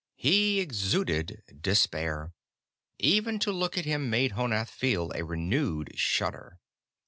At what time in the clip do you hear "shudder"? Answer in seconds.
5.93-6.57